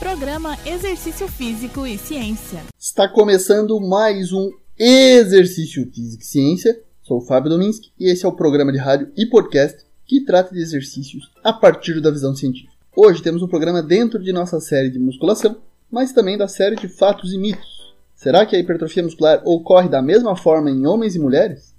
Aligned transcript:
Programa 0.00 0.56
Exercício 0.64 1.28
Físico 1.28 1.86
e 1.86 1.98
Ciência. 1.98 2.62
Está 2.78 3.06
começando 3.06 3.78
mais 3.78 4.32
um 4.32 4.50
Exercício 4.78 5.86
Físico 5.92 6.22
e 6.22 6.26
Ciência. 6.26 6.80
Sou 7.02 7.18
o 7.18 7.20
Fábio 7.20 7.50
Dominski 7.50 7.92
e 8.00 8.08
esse 8.08 8.24
é 8.24 8.28
o 8.28 8.32
programa 8.32 8.72
de 8.72 8.78
rádio 8.78 9.12
e 9.14 9.26
podcast 9.26 9.84
que 10.06 10.24
trata 10.24 10.54
de 10.54 10.60
exercícios 10.62 11.30
a 11.44 11.52
partir 11.52 12.00
da 12.00 12.10
visão 12.10 12.34
científica. 12.34 12.72
Hoje 12.96 13.22
temos 13.22 13.42
um 13.42 13.46
programa 13.46 13.82
dentro 13.82 14.18
de 14.18 14.32
nossa 14.32 14.58
série 14.58 14.88
de 14.88 14.98
musculação, 14.98 15.58
mas 15.90 16.14
também 16.14 16.38
da 16.38 16.48
série 16.48 16.76
de 16.76 16.88
fatos 16.88 17.34
e 17.34 17.38
mitos. 17.38 17.94
Será 18.16 18.46
que 18.46 18.56
a 18.56 18.58
hipertrofia 18.58 19.02
muscular 19.02 19.42
ocorre 19.44 19.90
da 19.90 20.00
mesma 20.00 20.34
forma 20.34 20.70
em 20.70 20.86
homens 20.86 21.14
e 21.14 21.18
mulheres? 21.18 21.74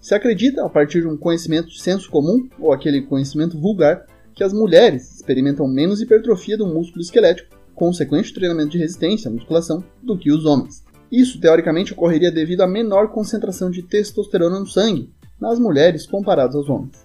Se 0.00 0.14
acredita, 0.14 0.64
a 0.64 0.70
partir 0.70 1.02
de 1.02 1.08
um 1.08 1.16
conhecimento 1.16 1.68
de 1.68 1.78
senso 1.78 2.10
comum, 2.10 2.48
ou 2.58 2.72
aquele 2.72 3.02
conhecimento 3.02 3.60
vulgar, 3.60 4.06
que 4.34 4.44
as 4.44 4.52
mulheres 4.52 5.14
experimentam 5.14 5.68
menos 5.68 6.00
hipertrofia 6.00 6.56
do 6.56 6.66
músculo 6.66 7.02
esquelético, 7.02 7.54
consequente 7.74 8.34
treinamento 8.34 8.70
de 8.70 8.78
resistência, 8.78 9.30
musculação, 9.30 9.82
do 10.02 10.18
que 10.18 10.32
os 10.32 10.44
homens. 10.44 10.84
Isso, 11.10 11.40
teoricamente, 11.40 11.92
ocorreria 11.92 12.30
devido 12.30 12.62
à 12.62 12.66
menor 12.66 13.08
concentração 13.08 13.70
de 13.70 13.82
testosterona 13.82 14.58
no 14.58 14.66
sangue 14.66 15.12
nas 15.40 15.58
mulheres 15.58 16.06
comparados 16.06 16.56
aos 16.56 16.68
homens. 16.68 17.04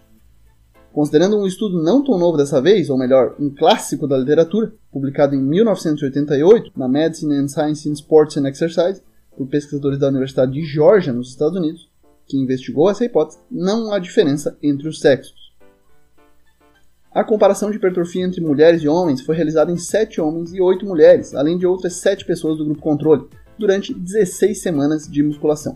Considerando 0.92 1.38
um 1.38 1.46
estudo 1.46 1.82
não 1.82 2.04
tão 2.04 2.18
novo 2.18 2.36
dessa 2.36 2.60
vez, 2.60 2.90
ou 2.90 2.98
melhor, 2.98 3.36
um 3.40 3.50
clássico 3.50 4.08
da 4.08 4.18
literatura, 4.18 4.74
publicado 4.92 5.36
em 5.36 5.42
1988 5.42 6.72
na 6.76 6.88
Medicine 6.88 7.36
and 7.36 7.48
Science 7.48 7.88
in 7.88 7.94
Sports 7.94 8.38
and 8.38 8.48
Exercise, 8.48 9.02
por 9.38 9.48
pesquisadores 9.48 10.00
da 10.00 10.08
Universidade 10.08 10.52
de 10.52 10.66
Georgia, 10.66 11.14
nos 11.14 11.30
Estados 11.30 11.58
Unidos, 11.58 11.90
que 12.28 12.38
investigou 12.38 12.90
essa 12.90 13.06
hipótese, 13.06 13.40
não 13.50 13.94
há 13.94 14.00
diferença 14.00 14.58
entre 14.62 14.88
os 14.88 15.00
sexos. 15.00 15.49
A 17.12 17.24
comparação 17.24 17.72
de 17.72 17.78
hipertrofia 17.78 18.24
entre 18.24 18.40
mulheres 18.40 18.84
e 18.84 18.88
homens 18.88 19.22
foi 19.22 19.36
realizada 19.36 19.72
em 19.72 19.78
7 19.78 20.22
homens 20.22 20.54
e 20.54 20.62
8 20.62 20.86
mulheres, 20.86 21.34
além 21.34 21.58
de 21.58 21.66
outras 21.66 21.96
7 21.96 22.24
pessoas 22.24 22.60
do 22.60 22.66
grupo 22.66 22.82
controle, 22.82 23.28
durante 23.58 23.96
16 23.96 24.62
semanas 24.62 25.08
de 25.08 25.24
musculação. 25.24 25.76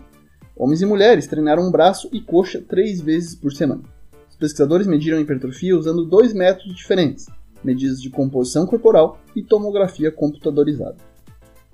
Homens 0.55 0.83
e 0.83 0.85
mulheres 0.85 1.25
treinaram 1.25 1.71
braço 1.71 2.07
e 2.13 2.21
coxa 2.21 2.61
3 2.61 3.01
vezes 3.01 3.33
por 3.33 3.51
semana. 3.51 3.81
Os 4.29 4.35
pesquisadores 4.35 4.85
mediram 4.85 5.17
a 5.17 5.21
hipertrofia 5.21 5.75
usando 5.75 6.05
dois 6.05 6.33
métodos 6.33 6.75
diferentes, 6.75 7.25
medidas 7.63 7.99
de 7.99 8.11
composição 8.11 8.67
corporal 8.67 9.19
e 9.35 9.41
tomografia 9.41 10.11
computadorizada. 10.11 10.97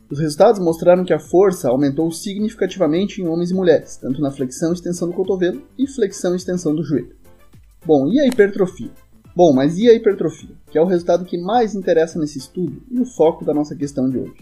Os 0.09 0.19
resultados 0.19 0.61
mostraram 0.61 1.03
que 1.03 1.13
a 1.13 1.19
força 1.19 1.67
aumentou 1.67 2.09
significativamente 2.11 3.21
em 3.21 3.27
homens 3.27 3.51
e 3.51 3.53
mulheres, 3.53 3.97
tanto 3.97 4.21
na 4.21 4.31
flexão 4.31 4.71
e 4.71 4.75
extensão 4.75 5.09
do 5.09 5.13
cotovelo 5.13 5.61
e 5.77 5.85
flexão 5.85 6.31
e 6.31 6.37
extensão 6.37 6.73
do 6.73 6.81
joelho. 6.81 7.13
Bom, 7.85 8.07
e 8.07 8.21
a 8.21 8.25
hipertrofia? 8.25 8.89
Bom, 9.39 9.53
mas 9.53 9.77
e 9.77 9.87
a 9.87 9.93
hipertrofia, 9.93 10.53
que 10.69 10.77
é 10.77 10.81
o 10.81 10.85
resultado 10.85 11.23
que 11.23 11.37
mais 11.37 11.73
interessa 11.73 12.19
nesse 12.19 12.37
estudo 12.37 12.83
e 12.91 12.99
o 12.99 13.05
foco 13.05 13.45
da 13.45 13.53
nossa 13.53 13.73
questão 13.73 14.09
de 14.09 14.17
hoje? 14.17 14.35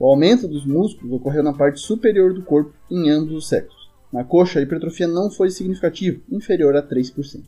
O 0.00 0.04
aumento 0.04 0.48
dos 0.48 0.66
músculos 0.66 1.12
ocorreu 1.12 1.44
na 1.44 1.52
parte 1.52 1.78
superior 1.78 2.34
do 2.34 2.42
corpo 2.42 2.74
em 2.90 3.08
ambos 3.08 3.32
os 3.32 3.48
sexos. 3.48 3.88
Na 4.12 4.24
coxa, 4.24 4.58
a 4.58 4.62
hipertrofia 4.62 5.06
não 5.06 5.30
foi 5.30 5.48
significativa, 5.50 6.20
inferior 6.28 6.74
a 6.74 6.82
3%. 6.82 7.44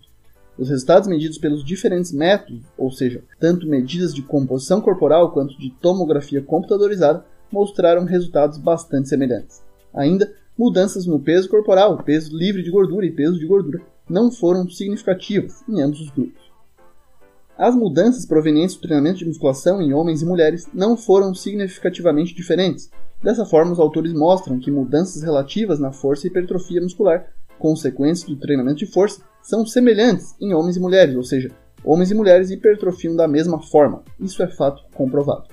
Os 0.56 0.68
resultados 0.68 1.08
medidos 1.08 1.36
pelos 1.36 1.64
diferentes 1.64 2.12
métodos, 2.12 2.62
ou 2.76 2.92
seja, 2.92 3.24
tanto 3.40 3.66
medidas 3.66 4.14
de 4.14 4.22
composição 4.22 4.80
corporal 4.80 5.32
quanto 5.32 5.58
de 5.58 5.70
tomografia 5.80 6.40
computadorizada, 6.40 7.24
mostraram 7.50 8.04
resultados 8.04 8.56
bastante 8.56 9.08
semelhantes. 9.08 9.64
Ainda, 9.92 10.32
mudanças 10.56 11.06
no 11.06 11.18
peso 11.18 11.48
corporal, 11.48 12.04
peso 12.04 12.38
livre 12.38 12.62
de 12.62 12.70
gordura 12.70 13.04
e 13.04 13.10
peso 13.10 13.36
de 13.36 13.46
gordura 13.46 13.82
não 14.08 14.30
foram 14.30 14.70
significativas 14.70 15.64
em 15.68 15.82
ambos 15.82 16.00
os 16.00 16.10
grupos. 16.10 16.47
As 17.58 17.74
mudanças 17.74 18.24
provenientes 18.24 18.76
do 18.76 18.82
treinamento 18.82 19.18
de 19.18 19.26
musculação 19.26 19.82
em 19.82 19.92
homens 19.92 20.22
e 20.22 20.24
mulheres 20.24 20.68
não 20.72 20.96
foram 20.96 21.34
significativamente 21.34 22.32
diferentes. 22.32 22.88
Dessa 23.20 23.44
forma, 23.44 23.72
os 23.72 23.80
autores 23.80 24.12
mostram 24.12 24.60
que 24.60 24.70
mudanças 24.70 25.22
relativas 25.22 25.80
na 25.80 25.90
força 25.90 26.24
e 26.24 26.30
hipertrofia 26.30 26.80
muscular, 26.80 27.26
consequentes 27.58 28.22
do 28.22 28.36
treinamento 28.36 28.78
de 28.78 28.86
força, 28.86 29.22
são 29.42 29.66
semelhantes 29.66 30.36
em 30.40 30.54
homens 30.54 30.76
e 30.76 30.80
mulheres, 30.80 31.16
ou 31.16 31.24
seja, 31.24 31.50
homens 31.84 32.12
e 32.12 32.14
mulheres 32.14 32.52
hipertrofiam 32.52 33.16
da 33.16 33.26
mesma 33.26 33.60
forma. 33.60 34.04
Isso 34.20 34.40
é 34.40 34.46
fato 34.46 34.84
comprovado. 34.94 35.48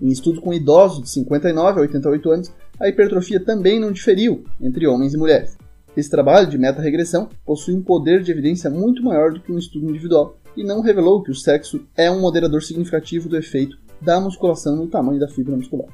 Em 0.00 0.06
estudos 0.06 0.38
com 0.38 0.54
idosos 0.54 1.02
de 1.02 1.10
59 1.10 1.80
a 1.80 1.82
88 1.82 2.30
anos, 2.30 2.54
a 2.78 2.88
hipertrofia 2.88 3.40
também 3.40 3.80
não 3.80 3.90
diferiu 3.90 4.44
entre 4.60 4.86
homens 4.86 5.14
e 5.14 5.18
mulheres. 5.18 5.58
Esse 5.96 6.10
trabalho 6.10 6.48
de 6.48 6.58
meta-regressão 6.58 7.28
possui 7.46 7.74
um 7.74 7.82
poder 7.82 8.22
de 8.22 8.32
evidência 8.32 8.68
muito 8.68 9.02
maior 9.02 9.32
do 9.32 9.40
que 9.40 9.52
um 9.52 9.58
estudo 9.58 9.88
individual, 9.88 10.36
e 10.56 10.64
não 10.64 10.80
revelou 10.80 11.22
que 11.22 11.30
o 11.30 11.34
sexo 11.34 11.86
é 11.96 12.10
um 12.10 12.20
moderador 12.20 12.62
significativo 12.62 13.28
do 13.28 13.36
efeito 13.36 13.76
da 14.00 14.20
musculação 14.20 14.74
no 14.74 14.88
tamanho 14.88 15.20
da 15.20 15.28
fibra 15.28 15.56
muscular. 15.56 15.88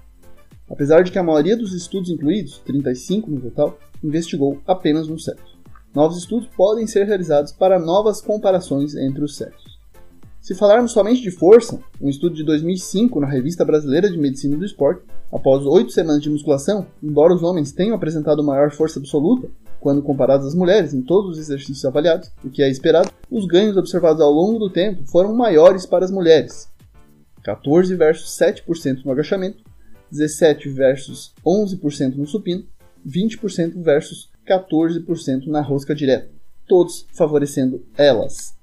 Apesar 0.70 1.02
de 1.02 1.10
que 1.10 1.18
a 1.18 1.22
maioria 1.22 1.56
dos 1.56 1.74
estudos 1.74 2.10
incluídos, 2.10 2.58
35 2.64 3.30
no 3.30 3.40
total, 3.40 3.78
investigou 4.02 4.58
apenas 4.66 5.08
um 5.08 5.18
sexo. 5.18 5.58
Novos 5.94 6.16
estudos 6.16 6.48
podem 6.56 6.86
ser 6.86 7.04
realizados 7.04 7.52
para 7.52 7.78
novas 7.78 8.22
comparações 8.22 8.94
entre 8.94 9.22
os 9.22 9.36
sexos. 9.36 9.78
Se 10.40 10.54
falarmos 10.54 10.92
somente 10.92 11.20
de 11.20 11.30
força, 11.30 11.78
um 12.00 12.08
estudo 12.08 12.34
de 12.34 12.44
2005 12.44 13.20
na 13.20 13.26
Revista 13.26 13.64
Brasileira 13.64 14.10
de 14.10 14.16
Medicina 14.16 14.56
do 14.56 14.64
Esporte, 14.64 15.02
após 15.30 15.66
oito 15.66 15.92
semanas 15.92 16.22
de 16.22 16.30
musculação, 16.30 16.86
embora 17.02 17.34
os 17.34 17.42
homens 17.42 17.72
tenham 17.72 17.94
apresentado 17.94 18.42
maior 18.42 18.70
força 18.70 18.98
absoluta, 18.98 19.50
quando 19.80 20.02
comparados 20.02 20.46
às 20.46 20.54
mulheres 20.54 20.92
em 20.92 21.00
todos 21.00 21.32
os 21.32 21.38
exercícios 21.38 21.84
avaliados, 21.84 22.30
o 22.44 22.50
que 22.50 22.62
é 22.62 22.68
esperado, 22.68 23.10
os 23.30 23.46
ganhos 23.46 23.76
observados 23.76 24.20
ao 24.20 24.30
longo 24.30 24.58
do 24.58 24.70
tempo 24.70 25.04
foram 25.06 25.34
maiores 25.34 25.86
para 25.86 26.04
as 26.04 26.10
mulheres. 26.10 26.68
14 27.42 27.94
versus 27.96 28.38
7% 28.38 29.04
no 29.04 29.10
agachamento, 29.10 29.64
17 30.10 30.68
versus 30.68 31.32
11% 31.44 32.16
no 32.16 32.26
supino, 32.26 32.64
20% 33.06 33.82
versus 33.82 34.30
14% 34.46 35.46
na 35.46 35.62
rosca 35.62 35.94
direta, 35.94 36.28
todos 36.68 37.06
favorecendo 37.14 37.82
elas. 37.96 38.54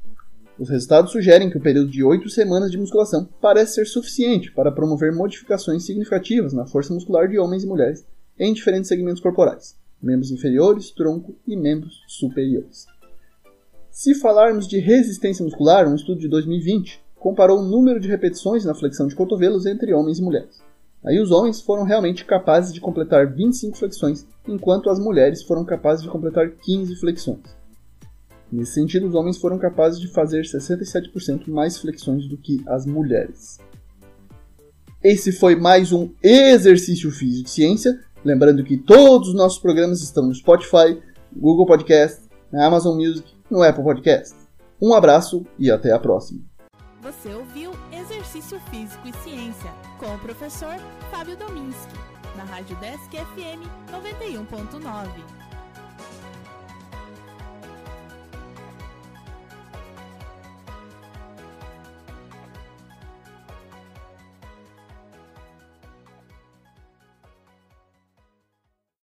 Os 0.59 0.69
resultados 0.69 1.11
sugerem 1.11 1.49
que 1.49 1.57
o 1.57 1.61
período 1.61 1.89
de 1.89 2.03
8 2.03 2.29
semanas 2.29 2.72
de 2.72 2.78
musculação 2.78 3.28
parece 3.41 3.75
ser 3.75 3.85
suficiente 3.85 4.51
para 4.51 4.72
promover 4.72 5.11
modificações 5.13 5.85
significativas 5.85 6.53
na 6.53 6.66
força 6.66 6.94
muscular 6.94 7.28
de 7.28 7.39
homens 7.39 7.63
e 7.63 7.67
mulheres 7.67 8.05
em 8.39 8.53
diferentes 8.53 8.88
segmentos 8.88 9.22
corporais 9.22 9.75
membros 10.02 10.31
inferiores, 10.31 10.91
tronco 10.91 11.35
e 11.47 11.56
membros 11.56 12.02
superiores. 12.08 12.85
Se 13.90 14.13
falarmos 14.13 14.68
de 14.68 14.80
resistência 14.80 15.44
muscular, 15.44 15.88
um 15.88 15.96
estudo 15.96 16.19
de 16.19 16.28
2020 16.28 17.02
comparou 17.16 17.59
o 17.59 17.66
número 17.66 18.00
de 18.00 18.08
repetições 18.08 18.63
na 18.63 18.75
flexão 18.75 19.08
de 19.08 19.16
cotovelos 19.16 19.66
entre 19.66 19.94
homens 19.94 20.19
e 20.19 20.22
mulheres. 20.22 20.62
Aí 21.03 21.19
os 21.19 21.31
homens 21.31 21.62
foram 21.62 21.84
realmente 21.84 22.25
capazes 22.25 22.74
de 22.74 22.81
completar 22.81 23.34
25 23.34 23.78
flexões, 23.78 24.28
enquanto 24.47 24.90
as 24.90 25.00
mulheres 25.00 25.41
foram 25.41 25.63
capazes 25.63 26.03
de 26.03 26.09
completar 26.09 26.50
15 26.50 26.96
flexões. 26.96 27.58
Nesse 28.52 28.74
sentido, 28.74 29.08
os 29.08 29.16
homens 29.16 29.38
foram 29.38 29.58
capazes 29.58 30.00
de 30.00 30.08
fazer 30.08 30.44
67% 30.44 31.47
mais 31.47 31.78
flexões 31.78 32.28
do 32.28 32.38
que 32.38 32.64
as 32.68 32.85
mulheres. 32.85 33.59
Esse 35.03 35.31
foi 35.31 35.56
mais 35.56 35.91
um 35.91 36.09
exercício 36.24 37.12
físico 37.12 37.46
de 37.46 37.50
ciência. 37.52 38.00
Lembrando 38.28 38.62
que 38.62 38.76
todos 38.76 39.30
os 39.30 39.34
nossos 39.34 39.58
programas 39.58 40.02
estão 40.02 40.26
no 40.26 40.36
Spotify, 40.36 41.02
Google 41.34 41.66
Podcast, 41.66 42.28
na 42.52 42.66
Amazon 42.66 42.98
Music, 42.98 43.26
no 43.50 43.64
Apple 43.64 43.82
Podcast. 43.82 44.36
Um 44.82 44.94
abraço 44.94 45.46
e 45.58 45.72
até 45.72 45.94
a 45.94 46.00
próxima. 46.00 46.42
Você 47.02 47.34
ouviu 47.34 47.72
Exercício 47.90 48.60
Físico 48.70 49.08
e 49.08 49.14
Ciência 49.24 49.72
com 49.98 50.14
o 50.14 50.20
professor 50.20 50.76
Fábio 51.10 51.38
Dominski, 51.38 51.94
na 52.36 52.44
Rádio 52.44 52.76
Desk 52.82 53.10
FM 53.10 53.64
91.9. 53.94 55.47